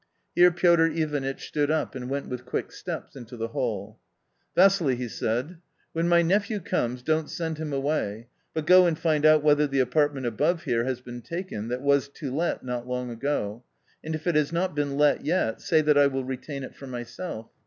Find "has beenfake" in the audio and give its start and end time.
10.85-11.69